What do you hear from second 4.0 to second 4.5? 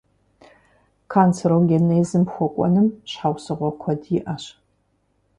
иӀэщ.